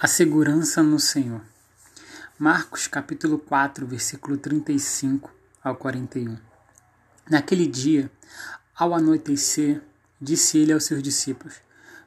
A 0.00 0.06
segurança 0.06 0.80
no 0.80 1.00
Senhor. 1.00 1.40
Marcos 2.38 2.86
capítulo 2.86 3.36
4, 3.36 3.84
versículo 3.84 4.38
35 4.38 5.28
ao 5.60 5.74
41. 5.74 6.38
Naquele 7.28 7.66
dia, 7.66 8.08
ao 8.76 8.94
anoitecer, 8.94 9.82
disse 10.20 10.56
ele 10.56 10.72
aos 10.72 10.84
seus 10.84 11.02
discípulos: 11.02 11.56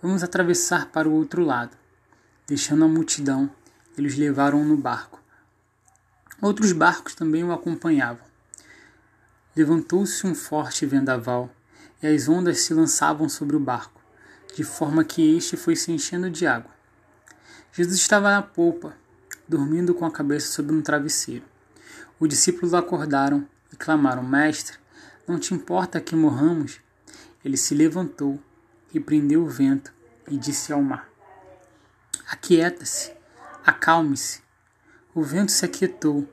Vamos 0.00 0.22
atravessar 0.22 0.86
para 0.86 1.06
o 1.06 1.12
outro 1.12 1.44
lado. 1.44 1.76
Deixando 2.46 2.86
a 2.86 2.88
multidão, 2.88 3.50
eles 3.98 4.16
levaram 4.16 4.64
no 4.64 4.78
barco. 4.78 5.22
Outros 6.40 6.72
barcos 6.72 7.14
também 7.14 7.44
o 7.44 7.52
acompanhavam. 7.52 8.24
Levantou-se 9.54 10.26
um 10.26 10.34
forte 10.34 10.86
vendaval, 10.86 11.54
e 12.02 12.06
as 12.06 12.30
ondas 12.30 12.60
se 12.62 12.72
lançavam 12.72 13.28
sobre 13.28 13.56
o 13.56 13.60
barco, 13.60 14.00
de 14.56 14.64
forma 14.64 15.04
que 15.04 15.36
este 15.36 15.54
foi 15.54 15.76
se 15.76 15.92
enchendo 15.92 16.30
de 16.30 16.46
água. 16.46 16.73
Jesus 17.76 17.98
estava 17.98 18.30
na 18.30 18.40
polpa, 18.40 18.94
dormindo 19.48 19.92
com 19.96 20.04
a 20.04 20.10
cabeça 20.10 20.46
sobre 20.46 20.72
um 20.72 20.80
travesseiro. 20.80 21.44
Os 22.20 22.28
discípulos 22.28 22.72
acordaram 22.72 23.48
e 23.72 23.74
clamaram: 23.74 24.22
Mestre, 24.22 24.78
não 25.26 25.40
te 25.40 25.52
importa 25.52 26.00
que 26.00 26.14
morramos? 26.14 26.78
Ele 27.44 27.56
se 27.56 27.74
levantou, 27.74 28.40
repreendeu 28.92 29.42
o 29.42 29.48
vento 29.48 29.92
e 30.30 30.36
disse 30.36 30.72
ao 30.72 30.80
mar: 30.80 31.08
Aquieta-se, 32.28 33.12
acalme-se. 33.66 34.40
O 35.12 35.24
vento 35.24 35.50
se 35.50 35.64
aquietou 35.64 36.32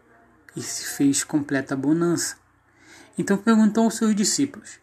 e 0.56 0.62
se 0.62 0.86
fez 0.86 1.24
completa 1.24 1.76
bonança. 1.76 2.36
Então 3.18 3.36
perguntou 3.36 3.86
aos 3.86 3.96
seus 3.96 4.16
discípulos: 4.16 4.80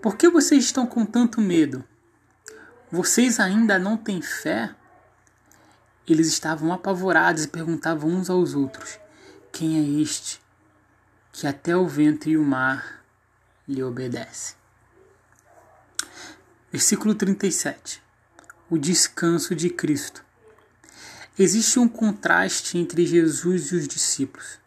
Por 0.00 0.16
que 0.16 0.28
vocês 0.28 0.62
estão 0.62 0.86
com 0.86 1.04
tanto 1.04 1.40
medo? 1.40 1.84
Vocês 2.92 3.40
ainda 3.40 3.76
não 3.76 3.96
têm 3.96 4.22
fé? 4.22 4.72
Eles 6.06 6.28
estavam 6.28 6.70
apavorados 6.72 7.44
e 7.44 7.48
perguntavam 7.48 8.10
uns 8.10 8.28
aos 8.28 8.54
outros: 8.54 8.98
Quem 9.50 9.78
é 9.78 10.02
este 10.02 10.38
que 11.32 11.46
até 11.46 11.74
o 11.74 11.88
vento 11.88 12.28
e 12.28 12.36
o 12.36 12.44
mar 12.44 13.02
lhe 13.66 13.82
obedecem? 13.82 14.54
Versículo 16.70 17.14
37 17.14 18.02
O 18.68 18.76
descanso 18.76 19.54
de 19.54 19.70
Cristo. 19.70 20.22
Existe 21.38 21.78
um 21.78 21.88
contraste 21.88 22.76
entre 22.76 23.06
Jesus 23.06 23.72
e 23.72 23.76
os 23.76 23.88
discípulos. 23.88 24.58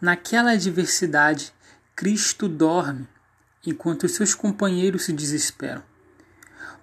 Naquela 0.00 0.52
adversidade, 0.52 1.54
Cristo 1.94 2.48
dorme 2.48 3.08
enquanto 3.64 4.08
seus 4.08 4.34
companheiros 4.34 5.04
se 5.04 5.12
desesperam 5.12 5.91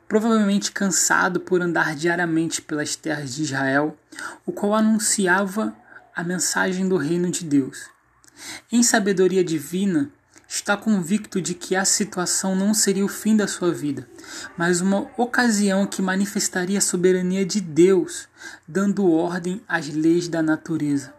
provavelmente 0.10 0.72
cansado 0.72 1.40
por 1.40 1.62
andar 1.62 1.96
diariamente 1.96 2.64
pelas 2.64 2.96
terras 2.96 3.36
de 3.36 3.44
Israel, 3.44 3.96
o 4.44 4.52
qual 4.52 4.74
anunciava 4.74 5.74
a 6.16 6.24
mensagem 6.24 6.90
do 6.90 6.98
reino 6.98 7.30
de 7.30 7.46
Deus. 7.46 7.88
Em 8.72 8.82
sabedoria 8.82 9.44
divina, 9.44 10.12
está 10.48 10.76
convicto 10.76 11.40
de 11.40 11.54
que 11.54 11.76
a 11.76 11.86
situação 11.86 12.56
não 12.56 12.74
seria 12.74 13.06
o 13.06 13.08
fim 13.08 13.38
da 13.38 13.48
sua 13.48 13.72
vida, 13.72 14.10
mas 14.58 14.82
uma 14.82 15.08
ocasião 15.16 15.86
que 15.86 16.02
manifestaria 16.02 16.80
a 16.80 16.82
soberania 16.82 17.46
de 17.46 17.62
Deus, 17.62 18.28
dando 18.68 19.08
ordem 19.08 19.62
às 19.68 19.88
leis 19.90 20.28
da 20.28 20.42
natureza. 20.42 21.14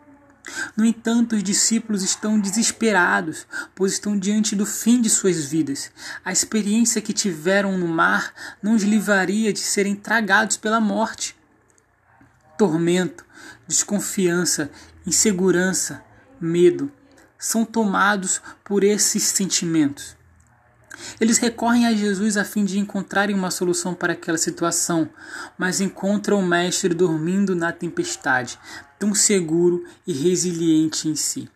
No 0.81 0.87
entanto, 0.87 1.37
os 1.37 1.43
discípulos 1.43 2.03
estão 2.03 2.41
desesperados, 2.41 3.47
pois 3.75 3.93
estão 3.93 4.19
diante 4.19 4.57
do 4.57 4.65
fim 4.65 4.99
de 4.99 5.11
suas 5.11 5.45
vidas. 5.45 5.93
A 6.25 6.33
experiência 6.33 7.03
que 7.03 7.13
tiveram 7.13 7.77
no 7.77 7.87
mar 7.87 8.33
não 8.63 8.75
os 8.75 8.83
livraria 8.83 9.53
de 9.53 9.59
serem 9.59 9.95
tragados 9.95 10.57
pela 10.57 10.81
morte. 10.81 11.37
Tormento, 12.57 13.27
desconfiança, 13.69 14.71
insegurança, 15.07 16.03
medo 16.41 16.91
são 17.39 17.63
tomados 17.63 18.41
por 18.65 18.83
esses 18.83 19.25
sentimentos. 19.25 20.17
Eles 21.21 21.39
recorrem 21.39 21.87
a 21.87 21.95
Jesus 21.95 22.37
a 22.37 22.45
fim 22.45 22.65
de 22.65 22.79
encontrarem 22.79 23.35
uma 23.35 23.51
solução 23.51 23.95
para 23.95 24.13
aquela 24.13 24.39
situação, 24.39 25.09
mas 25.57 25.81
encontram 25.81 26.39
o 26.39 26.47
Mestre 26.47 26.95
dormindo 26.95 27.55
na 27.55 27.73
tempestade, 27.73 28.59
tão 28.99 29.15
seguro 29.15 29.87
e 30.07 30.13
resiliente 30.13 31.09
em 31.09 31.17
si. 31.17 31.49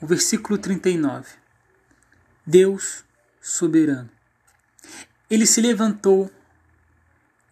O 0.00 0.06
versículo 0.06 0.58
39. 0.58 1.28
Deus 2.44 3.04
soberano. 3.40 4.10
Ele 5.30 5.46
se 5.46 5.60
levantou, 5.60 6.30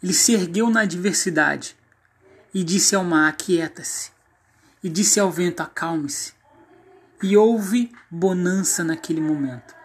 ele 0.02 0.12
se 0.12 0.32
ergueu 0.32 0.68
na 0.68 0.80
adversidade 0.80 1.76
e 2.52 2.64
disse 2.64 2.94
ao 2.94 3.04
mar: 3.04 3.28
Aquieta-se. 3.28 4.10
E 4.82 4.88
disse 4.88 5.20
ao 5.20 5.30
vento: 5.30 5.60
Acalme-se. 5.60 6.32
E 7.22 7.36
houve 7.36 7.92
bonança 8.10 8.82
naquele 8.82 9.20
momento 9.20 9.79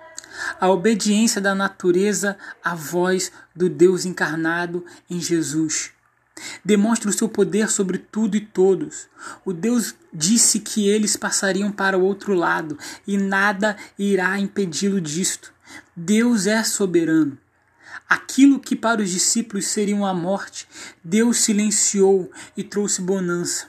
a 0.60 0.70
obediência 0.70 1.42
da 1.42 1.56
natureza 1.56 2.38
à 2.64 2.76
voz 2.76 3.32
do 3.56 3.70
Deus 3.70 4.06
encarnado 4.06 4.86
em 5.10 5.20
Jesus. 5.20 5.92
Demonstra 6.64 7.10
o 7.10 7.14
seu 7.14 7.30
poder 7.30 7.70
sobre 7.70 7.98
tudo 7.98 8.36
e 8.36 8.42
todos. 8.42 9.08
O 9.46 9.54
Deus 9.54 9.96
disse 10.14 10.60
que 10.60 10.88
eles 10.88 11.16
passariam 11.16 11.72
para 11.72 11.98
o 11.98 12.04
outro 12.04 12.34
lado 12.34 12.78
e 13.08 13.18
nada 13.18 13.78
irá 13.98 14.38
impedi-lo 14.38 15.00
disto. 15.00 15.54
Deus 15.96 16.46
é 16.46 16.64
soberano. 16.64 17.38
Aquilo 18.08 18.60
que 18.60 18.76
para 18.76 19.02
os 19.02 19.10
discípulos 19.10 19.68
seria 19.68 19.96
a 20.06 20.14
morte, 20.14 20.68
Deus 21.04 21.38
silenciou 21.38 22.30
e 22.56 22.64
trouxe 22.64 23.02
bonança. 23.02 23.68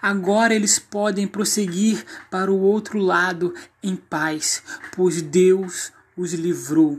Agora 0.00 0.54
eles 0.54 0.78
podem 0.78 1.26
prosseguir 1.26 2.04
para 2.30 2.50
o 2.50 2.60
outro 2.60 2.98
lado 2.98 3.54
em 3.82 3.94
paz, 3.94 4.62
pois 4.92 5.20
Deus 5.20 5.92
os 6.16 6.32
livrou. 6.32 6.98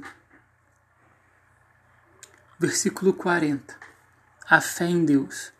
Versículo 2.60 3.14
40. 3.14 3.76
A 4.50 4.62
fé 4.62 4.86
em 4.86 5.04
Deus. 5.04 5.52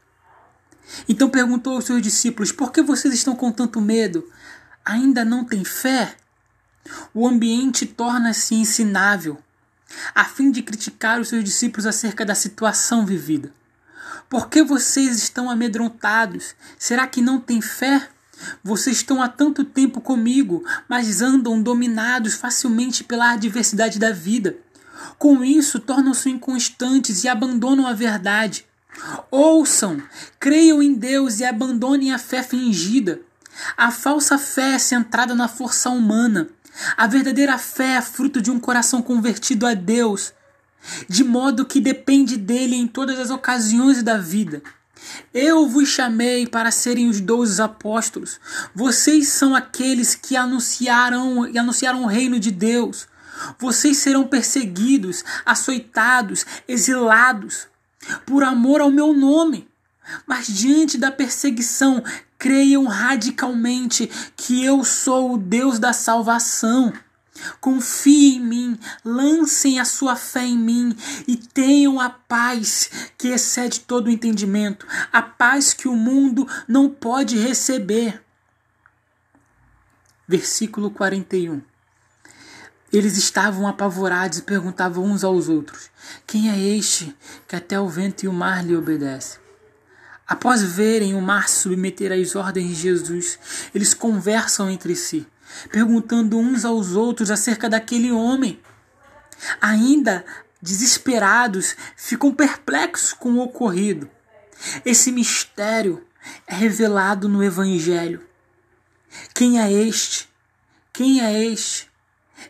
Então 1.10 1.30
perguntou 1.30 1.74
aos 1.74 1.86
seus 1.86 2.02
discípulos: 2.02 2.52
Por 2.52 2.72
que 2.72 2.82
vocês 2.82 3.14
estão 3.14 3.36
com 3.36 3.52
tanto 3.52 3.82
medo? 3.82 4.30
Ainda 4.86 5.26
não 5.26 5.44
têm 5.44 5.66
fé? 5.66 6.16
O 7.14 7.28
ambiente 7.28 7.86
torna-se 7.86 8.56
ensinável, 8.56 9.42
a 10.16 10.24
fim 10.24 10.52
de 10.52 10.62
criticar 10.62 11.20
os 11.20 11.28
seus 11.28 11.44
discípulos 11.44 11.86
acerca 11.86 12.26
da 12.26 12.34
situação 12.34 13.06
vivida. 13.06 13.52
Por 14.30 14.50
que 14.50 14.64
vocês 14.64 15.18
estão 15.18 15.50
amedrontados? 15.50 16.56
Será 16.78 17.08
que 17.08 17.22
não 17.22 17.40
têm 17.40 17.62
fé? 17.62 18.10
Vocês 18.64 18.98
estão 18.98 19.22
há 19.22 19.28
tanto 19.28 19.64
tempo 19.64 20.02
comigo, 20.02 20.64
mas 20.88 21.22
andam 21.22 21.62
dominados 21.62 22.36
facilmente 22.36 23.04
pela 23.04 23.32
adversidade 23.32 24.00
da 24.00 24.12
vida. 24.12 24.58
Com 25.18 25.44
isso, 25.44 25.80
tornam-se 25.80 26.30
inconstantes 26.30 27.24
e 27.24 27.28
abandonam 27.28 27.88
a 27.88 27.94
verdade. 27.94 28.66
Ouçam, 29.30 30.02
creiam 30.40 30.82
em 30.82 30.94
Deus 30.94 31.40
e 31.40 31.46
abandonem 31.46 32.14
a 32.14 32.18
fé 32.18 32.42
fingida. 32.42 33.22
A 33.76 33.92
falsa 33.92 34.38
fé 34.38 34.74
é 34.74 34.80
centrada 34.80 35.34
na 35.34 35.48
força 35.48 35.90
humana. 35.90 36.50
A 36.96 37.08
verdadeira 37.08 37.58
fé 37.58 37.96
é 37.96 38.02
fruto 38.02 38.42
de 38.42 38.52
um 38.52 38.60
coração 38.60 39.02
convertido 39.02 39.66
a 39.66 39.74
Deus, 39.74 40.34
de 41.10 41.24
modo 41.24 41.66
que 41.66 41.82
depende 41.82 42.38
dele 42.38 42.76
em 42.76 42.88
todas 42.88 43.20
as 43.20 43.32
ocasiões 43.32 44.04
da 44.04 44.18
vida. 44.18 44.62
Eu 45.34 45.68
vos 45.68 45.90
chamei 45.90 46.48
para 46.48 46.72
serem 46.72 47.10
os 47.10 47.20
doze 47.20 47.62
apóstolos. 47.62 48.40
Vocês 48.74 49.30
são 49.30 49.56
aqueles 49.56 50.16
que 50.16 50.36
anunciaram 50.36 51.44
anunciaram 51.58 52.04
o 52.04 52.08
reino 52.08 52.40
de 52.40 52.52
Deus. 52.52 53.08
Vocês 53.60 53.98
serão 53.98 54.28
perseguidos, 54.28 55.24
açoitados, 55.46 56.46
exilados 56.68 57.68
por 58.26 58.44
amor 58.44 58.82
ao 58.82 58.92
meu 58.92 59.14
nome. 59.14 59.68
Mas 60.26 60.48
diante 60.48 60.98
da 60.98 61.12
perseguição, 61.12 62.04
creiam 62.38 62.86
radicalmente 62.86 64.10
que 64.36 64.64
eu 64.64 64.84
sou 64.84 65.34
o 65.34 65.38
Deus 65.38 65.80
da 65.80 65.92
salvação. 65.92 66.94
Confiem 67.60 68.38
em 68.38 68.40
mim, 68.40 68.80
lancem 69.04 69.80
a 69.80 69.86
sua 69.86 70.16
fé 70.16 70.44
em 70.44 70.58
mim 70.58 70.96
e 71.28 71.36
tenham 71.36 72.00
a 72.00 72.10
paz 72.10 72.90
que 73.18 73.30
excede 73.30 73.82
todo 73.82 74.08
o 74.08 74.12
entendimento, 74.12 74.86
a 75.12 75.22
paz 75.22 75.74
que 75.74 75.88
o 75.88 75.96
mundo 75.96 76.48
não 76.68 76.90
pode 76.90 77.38
receber. 77.38 78.22
Versículo 80.28 80.92
41. 80.92 81.62
Eles 82.92 83.18
estavam 83.18 83.68
apavorados 83.68 84.40
e 84.40 84.44
perguntavam 84.44 85.04
uns 85.04 85.24
aos 85.24 85.50
outros: 85.50 85.90
Quem 86.26 86.50
é 86.50 86.78
este 86.78 87.16
que 87.48 87.56
até 87.56 87.80
o 87.80 87.88
vento 87.90 88.24
e 88.24 88.28
o 88.28 88.34
mar 88.34 88.66
lhe 88.66 88.76
obedecem? 88.76 89.40
Após 90.26 90.62
verem 90.62 91.16
o 91.16 91.22
mar 91.22 91.48
submeter 91.48 92.12
às 92.12 92.36
ordens 92.36 92.68
de 92.70 92.76
Jesus, 92.76 93.40
eles 93.74 93.94
conversam 93.94 94.70
entre 94.70 94.96
si 94.96 95.26
perguntando 95.72 96.38
uns 96.38 96.66
aos 96.66 96.94
outros 96.94 97.32
acerca 97.32 97.70
daquele 97.70 98.12
homem. 98.12 98.60
Ainda 99.62 100.26
desesperados, 100.62 101.76
ficam 101.96 102.34
perplexos 102.34 103.14
com 103.14 103.34
o 103.34 103.44
ocorrido. 103.44 104.10
Esse 104.84 105.12
mistério 105.12 106.06
é 106.46 106.56
revelado 106.56 107.30
no 107.30 107.44
Evangelho. 107.44 108.26
Quem 109.34 109.60
é 109.60 109.72
este? 109.72 110.28
Quem 110.92 111.22
é 111.22 111.44
este? 111.46 111.88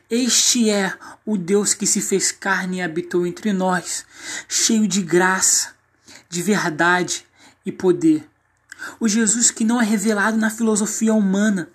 Este 0.09 0.69
é 0.69 0.93
o 1.25 1.37
Deus 1.37 1.73
que 1.73 1.85
se 1.85 2.01
fez 2.01 2.31
carne 2.31 2.77
e 2.77 2.81
habitou 2.81 3.25
entre 3.25 3.53
nós, 3.53 4.05
cheio 4.47 4.87
de 4.87 5.01
graça, 5.01 5.73
de 6.29 6.41
verdade 6.41 7.25
e 7.65 7.71
poder. 7.71 8.27
O 8.99 9.07
Jesus 9.07 9.51
que 9.51 9.63
não 9.63 9.81
é 9.81 9.85
revelado 9.85 10.37
na 10.37 10.49
filosofia 10.49 11.13
humana, 11.13 11.69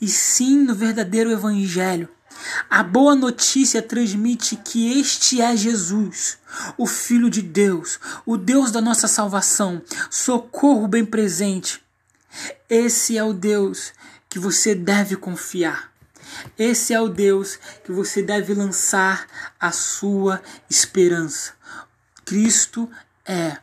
e 0.00 0.08
sim 0.08 0.58
no 0.58 0.74
verdadeiro 0.74 1.30
Evangelho. 1.30 2.08
A 2.68 2.82
boa 2.82 3.14
notícia 3.14 3.80
transmite 3.82 4.56
que 4.56 5.00
este 5.00 5.40
é 5.40 5.56
Jesus, 5.56 6.38
o 6.76 6.86
Filho 6.86 7.30
de 7.30 7.42
Deus, 7.42 7.98
o 8.24 8.36
Deus 8.36 8.70
da 8.70 8.80
nossa 8.80 9.08
salvação, 9.08 9.82
socorro 10.10 10.86
bem 10.86 11.04
presente. 11.04 11.82
Esse 12.68 13.16
é 13.16 13.24
o 13.24 13.32
Deus 13.32 13.92
que 14.28 14.38
você 14.38 14.74
deve 14.74 15.16
confiar. 15.16 15.92
Esse 16.58 16.92
é 16.92 17.00
o 17.00 17.08
Deus 17.08 17.58
que 17.84 17.92
você 17.92 18.22
deve 18.22 18.52
lançar 18.52 19.26
a 19.58 19.72
sua 19.72 20.42
esperança. 20.68 21.54
Cristo 22.24 22.90
é 23.24 23.56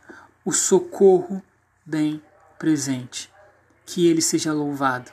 o 0.44 0.51
socorro 0.51 1.44
bem 1.86 2.22
presente. 2.58 3.30
Que 3.86 4.08
ele 4.08 4.22
seja 4.22 4.54
louvado. 4.54 5.12